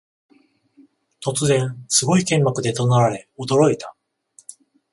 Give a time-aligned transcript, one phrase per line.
[1.19, 3.95] 突然、すごい剣幕で怒鳴られ驚いた